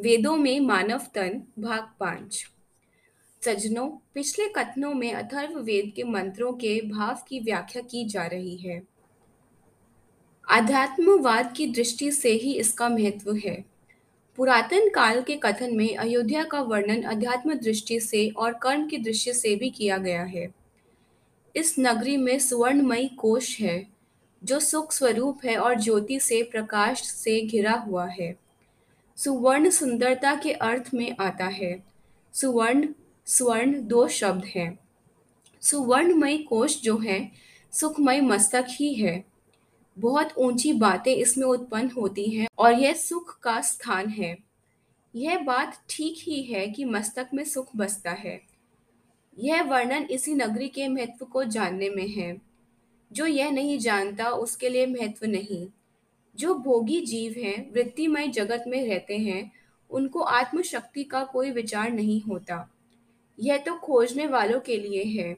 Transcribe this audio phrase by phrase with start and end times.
[0.00, 2.46] वेदों में मानव तन, भाग पाँच।
[3.44, 8.56] सज्जनों, पिछले कथनों में अथर्व वेद के मंत्रों के भाव की व्याख्या की जा रही
[8.56, 8.82] है।
[10.48, 13.64] आध्यात्मवाद की दृष्टि से ही इसका महत्व है।
[14.36, 19.32] पुरातन काल के कथन में अयोध्या का वर्णन अध्यात्म दृष्टि से और कर्म की दृष्टि
[19.32, 20.54] से भी किया गया है।
[21.56, 23.86] इस नगरी में सुवर्णमयी कोश है,
[24.44, 28.51] जो सुख स्वरूप है और ज्योति से प्रकाश से घिरा हुआ है।
[29.24, 31.82] सुवर्ण सुंदरता के अर्थ में आता है।
[32.32, 32.86] सुवर्ण,
[33.26, 34.78] स्वर्ण दो शब्द हैं।
[35.60, 37.32] सुवर्णमय कोश जो है,
[37.72, 39.24] सुखमय मस्तक ही है।
[39.98, 44.38] बहुत ऊँची बातें इसमें उत्पन्न होती हैं और यह सुख का स्थान है।
[45.14, 48.42] यह बात ठीक ही है कि मस्तक में सुख बसता है।
[49.38, 52.42] यह वर्णन इसी नगरी के महत्व को जानने में है।
[53.12, 55.68] जो यह नहीं जानता, उसके लिए महत्व नहीं।
[56.36, 59.52] जो भोगी जीव हैं, वृत्तिमय जगत में रहते हैं,
[59.90, 62.74] उनको आत्मशक्ति का कोई विचार नहीं होता।
[63.40, 65.36] यह तो खोजने वालों के लिए है।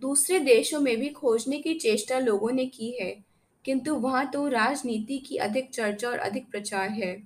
[0.00, 3.24] दूसरे देशों में भी खोजने की चेष्टा लोगों ने की है,
[3.64, 7.22] किंतु वहाँ तो राजनीति की अधिक चर्चा और अधिक प्रचार है।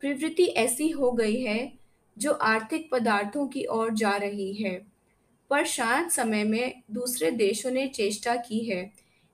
[0.00, 1.72] प्रवृत्ति ऐसी हो गई है,
[2.18, 4.86] जो आर्थिक पदार्थों की ओर जा रही है।
[5.50, 8.92] पर शांत समय में दूसरे देशों ने चेष्टा की है,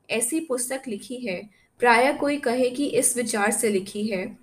[0.09, 4.37] ऐसी पुस्तक लिखी है प्राय कोई कहे कि इस विचार से लिखी है।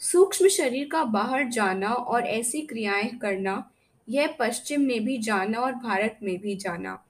[0.00, 3.70] सूक्ष्म शरीर का बाहर जाना और ऐसी क्रियाएँ करना,
[4.08, 7.02] यह पश्चिम ने भी जाना और भारत में भी जाना।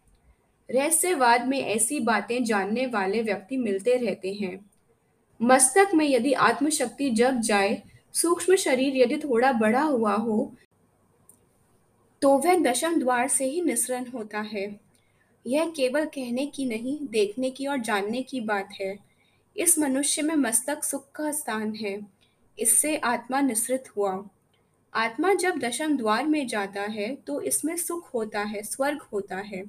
[0.69, 4.59] रहस्यवाद में ऐसी बातें जानने वाले व्यक्ति मिलते रहते हैं।
[5.41, 7.83] मस्तक में यदि आत्मशक्ति जग जाए,
[8.14, 10.53] सूक्ष्म शरीर यदि थोड़ा बड़ा हुआ हो
[12.23, 14.81] तो वह दशम द्वार से ही निसरण होता है।
[15.47, 19.14] यह केवल कहने की नहीं, देखने की और जानने की बात है।
[19.57, 21.99] इस मनुष्य में मस्तक सुख का स्थान है।
[22.59, 24.29] इससे आत्मा निसृत हुआ।
[24.95, 29.65] आत्मा जब दशम द्वार में जाता है तो इसमें सुख होता है, स्वर्ग होता है।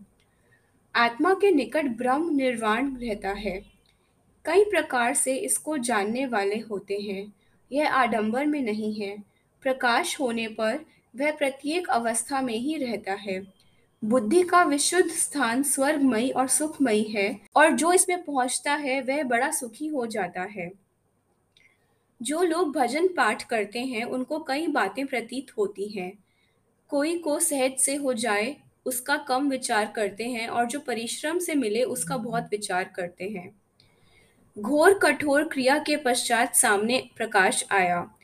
[0.96, 3.60] आत्मा के निकट ब्रह्म निर्वाण रहता है।
[4.46, 7.34] कई प्रकार से इसको जानने वाले होते हैं।
[7.72, 9.18] यह आडंबर में नहीं है।
[9.64, 10.86] प्रकाश होने पर
[11.16, 13.40] वह प्रत्येक अवस्था में ही रहता है।
[14.04, 19.52] बुद्धि का विशुद्ध स्थान स्वर्गमयी और सुखमयी है, और जो इसमें पहुँचता है, वह बड़ा
[19.52, 20.72] सुखी हो जाता है।
[22.22, 26.24] जो लोग भजन पाठ करते हैं, उनको कई बातें प्रतीत होती हैं।
[26.90, 31.56] कोई को सहज से हो जाए, उसका कम विचार करते हैं, और जो परिश्रम से
[31.56, 33.62] मिले, उसका बहुत विचार करते हैं।
[34.60, 38.15] घोर कठोर क्रिया के पश्चात सामने प्रकाश आया।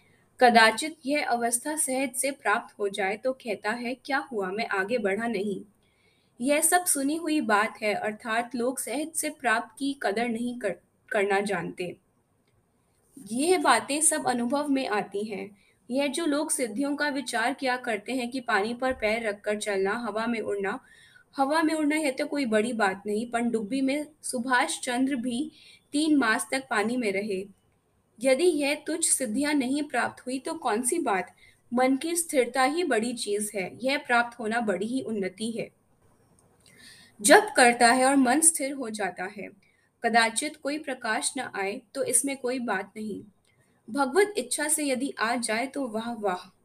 [0.41, 4.51] कदाचित यह अवस्था सहज से प्राप्त हो जाए तो कहता है क्या हुआ?
[4.51, 5.61] मैं आगे बढ़ा नहीं।
[6.41, 10.75] यह सब सुनी हुई बात है अर्थात लोग सहज से प्राप्त की कदर नहीं कर,
[11.09, 11.95] करना जानते।
[13.31, 15.49] यह बातें सब अनुभव में आती हैं।
[15.89, 19.93] यह जो लोग सिद्धियों का विचार किया करते हैं कि पानी पर पैर रखकर चलना
[19.93, 20.79] हवा में उड़ना
[21.37, 25.51] हवा में उड़ना यह तो कोई बड़ी बात नहीं पनडुब्बी में सुभाष चंद्र भी
[25.91, 27.60] तीन मास तक पानी में रहे।
[28.21, 31.35] यदि यह तुझ सिद्धियाँ नहीं प्राप्त हुई तो कौन सी बात?
[31.73, 35.69] मन की स्थिरता ही बड़ी चीज़ है, यह प्राप्त होना बड़ी ही उन्नति है।
[37.21, 39.49] जब करता है और मन स्थिर हो जाता है,
[40.03, 43.23] कदाचित कोई प्रकाश न आए तो इसमें कोई बात नहीं।
[43.89, 46.57] भगवत इच्छा से यदि आ जाए तो वाह वाह।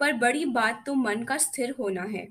[0.00, 2.26] पर बड़ी बात तो मन का स्थिर होना है।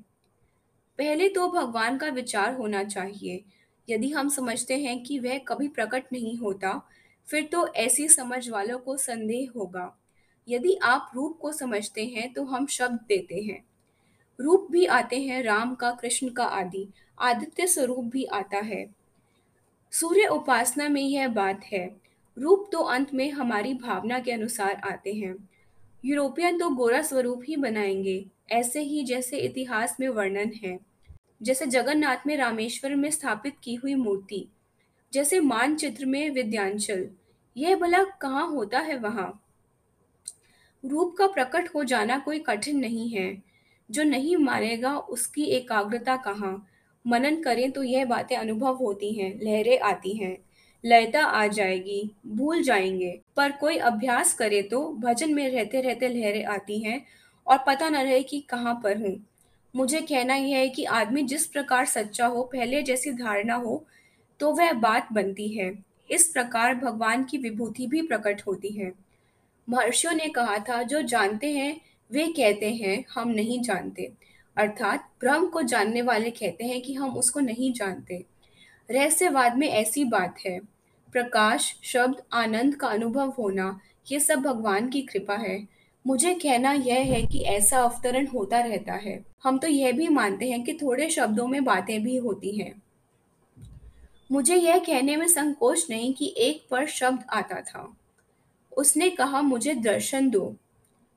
[0.98, 3.44] पहले तो भगवान का विचार होना चाहिए।
[3.90, 6.90] यदि हम समझते हैं कि वह कभी प्रकट नहीं होता
[7.28, 9.98] फिर तो ऐसी समझ वालों को संदेह होगा।
[10.50, 13.66] यदि आप रूप को समझते हैं तो हम शब्द देते हैं।
[14.40, 16.88] रूप भी आते हैं, राम का, कृष्ण का आदि।
[17.20, 18.96] आदित्य स्वरूप भी आता है।
[19.92, 22.02] सूर्य उपासना में यह बात है।
[22.38, 25.50] रूप तो अंत में हमारी भावना के अनुसार आते हैं।
[26.06, 30.80] यूरोपियन तो गोरा स्वरूप ही बनाएँगे, ऐसे ही जैसे इतिहास में वर्णन है।
[31.42, 34.48] जैसे जगन्नाथ में रामेश्वर में स्थापित की हुई मूर्ति
[35.16, 37.10] जैसे मानचित्र में विद्यांचल।
[37.58, 39.44] यह भला कहाँ होता है वहाँ?
[40.86, 43.44] रूप का प्रकट हो जाना कोई कठिन नहीं है।
[43.92, 46.68] जो नहीं मानेगा उसकी एकाग्रता कहाँ?
[47.08, 50.38] मनन करें तो यह बातें अनुभव होती हैं, लहरें आती हैं।
[50.86, 56.46] लयता आ जाएगी, भूल जाएँगे। पर कोई अभ्यास करे तो भजन में रहते रहते लहरें
[56.46, 57.06] आती हैं
[57.48, 59.26] और पता न रहे कि कहाँ पर हूँ।
[59.76, 63.86] मुझे कहना यह है कि आदमी जिस प्रकार सच्चा हो, पहले जैसी धारणा हो
[64.40, 68.92] तो वह बात बनती है। इस प्रकार भगवान की विभूति भी प्रकट होती है।
[69.70, 74.12] महर्षियों ने कहा था, जो जानते हैं, वे कहते हैं, हम नहीं जानते।
[74.58, 78.26] अर्थात ब्रह्म को जानने वाले कहते हैं कि हम उसको नहीं जानते।
[78.92, 80.60] रहस्यवाद में ऐसी बात है।
[81.12, 83.80] प्रकाश, शब्द, आनंद का अनुभव होना,
[84.12, 85.68] ये सब भगवान की कृपा है।
[86.08, 90.50] मुझे कहना यह है कि ऐसा अवतरण होता रहता है। हम तो यह भी मानते
[90.50, 92.82] हैं कि थोड़े शब्दों में बातें भी होती हैं।
[94.32, 97.98] मुझे यह कहने में संकोच नहीं कि एक पर शब्द आता था।
[98.78, 100.56] उसने कहा, मुझे दर्शन दो।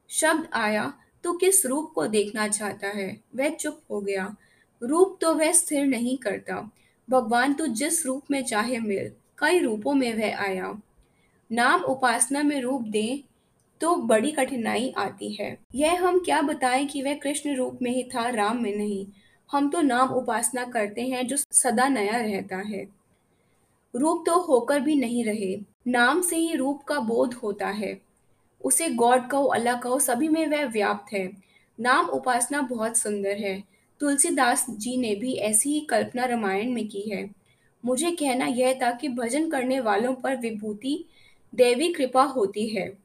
[0.09, 0.95] शब्द आया
[1.25, 3.21] तो किस रूप को देखना चाहता है?
[3.37, 4.37] वह चुप हो गया।
[4.83, 6.71] रूप तो वह स्थिर नहीं करता।
[7.11, 10.81] भगवान तो जिस रूप में चाहे मिल, कई रूपों में वह आया।
[11.53, 13.19] नाम उपासना में रूप दें
[13.81, 18.03] तो बड़ी कठिनाई आती है। यह हम क्या बताएँ कि वह कृष्ण रूप में ही
[18.03, 19.07] था, राम में नहीं।
[19.53, 22.98] हम तो नाम उपासना करते हैं, जो सदा नया रहता है।
[23.99, 28.01] रूप तो होकर भी नहीं रहे। नाम से ही रूप का बोध होता है।
[28.65, 31.33] उसे गॉड कहो, अल्लाह कहो, सभी में वह व्याप्त है।
[31.81, 33.65] नाम उपासना बहुत सुंदर है।
[34.01, 37.31] तुलसीदास जी ने भी ऐसी ही कल्पना रामायण में की है।
[37.85, 41.05] मुझे कहना यह था कि भजन करने वालों पर विभूति
[41.55, 42.99] देवी कृपा होती है।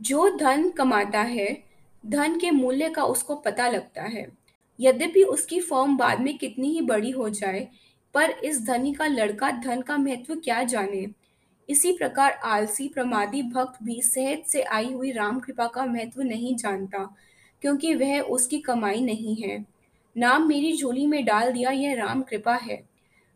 [0.00, 1.64] जो धन कमाता है,
[2.06, 4.32] धन के मूल्य का उसको पता लगता है।
[4.80, 7.68] यद्यपि उसकी फॉर्म बाद में कितनी ही बड़ी हो जाए
[8.14, 11.06] पर इस धनी का लड़का धन का महत्व क्या जाने?
[11.68, 16.54] इसी प्रकार आलसी, प्रमादी भक्त भी सहज से आई हुई राम कृपा का महत्व नहीं
[16.56, 17.04] जानता,
[17.62, 19.64] क्योंकि वह उसकी कमाई नहीं है।
[20.16, 22.82] नाम मेरी झोली में डाल दिया यह राम कृपा है।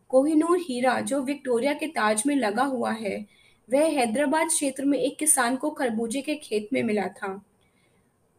[0.09, 3.25] कोहिनूर हीरा, जो विक्टोरिया के ताज में लगा हुआ है,
[3.69, 7.29] वह हैदराबाद क्षेत्र में एक किसान को खरबूजे के खेत में मिला था।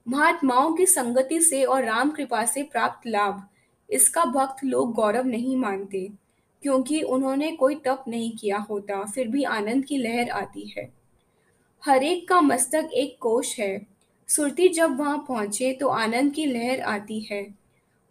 [0.07, 3.43] महात्माओं की संगति से और राम कृपा से प्राप्त लाभ,
[3.91, 6.09] इसका भक्त लोग गौरव नहीं मानते।
[6.63, 10.93] क्योंकि उन्होंने कोई तप नहीं किया होता, फिर भी आनंद की लहर आती है।
[11.85, 13.87] हरेक का मस्तक एक कोश है।
[14.29, 17.55] सुरती जब वहाँ पहुँचे तो आनंद की लहर आती है।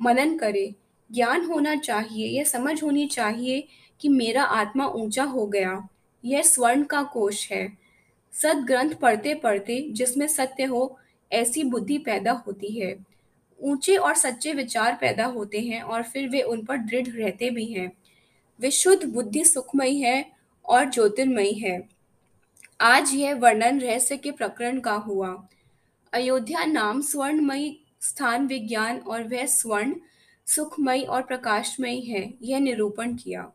[0.01, 0.75] मनन करे,
[1.11, 3.67] ज्ञान होना चाहिए, यह समझ होनी चाहिए
[4.01, 5.87] कि मेरा आत्मा ऊँचा हो गया।
[6.25, 7.77] यह स्वर्ण का कोश है।
[8.33, 10.99] सदग्रंथ पढ़ते पढ़ते, जिसमें सत्य हो,
[11.31, 13.05] ऐसी बुद्धि पैदा होती है।
[13.61, 17.65] ऊँचे और सच्चे विचार पैदा होते हैं और फिर वे उन पर दृढ़ रहते भी
[17.65, 17.91] हैं।
[18.61, 20.31] विशुद्ध बुद्धि सुखमयी है
[20.65, 21.89] और ज्योतिर्मयी है।
[22.81, 25.47] आज यह वर्णन रहस्य के प्रकरण का हुआ।
[26.13, 29.95] अयोध्या नाम स्वर्णमय स्थान विज्ञान और वह स्वर्ण
[30.45, 33.51] सुखमयी और प्रकाशमयी है, यह निरूपण किया।